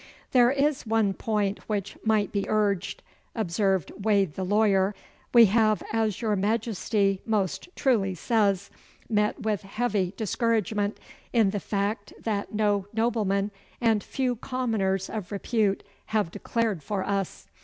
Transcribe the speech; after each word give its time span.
'There 0.31 0.49
is 0.49 0.87
one 0.87 1.13
point 1.13 1.59
which 1.69 1.95
might 2.03 2.31
be 2.31 2.49
urged,' 2.49 3.03
observed 3.35 3.91
Wade 4.03 4.33
the 4.33 4.43
lawyer. 4.43 4.95
'We 5.31 5.45
have, 5.45 5.83
as 5.93 6.23
your 6.23 6.35
Majesty 6.35 7.21
most 7.23 7.69
truly 7.75 8.15
says, 8.15 8.71
met 9.07 9.39
with 9.43 9.61
heavy 9.61 10.15
discouragement 10.17 10.97
in 11.33 11.51
the 11.51 11.59
fact 11.59 12.13
that 12.19 12.51
no 12.51 12.87
noblemen 12.93 13.51
and 13.79 14.03
few 14.03 14.35
commoners 14.37 15.07
of 15.07 15.31
repute 15.31 15.83
have 16.07 16.31
declared 16.31 16.81
for 16.81 17.03
us. 17.03 17.45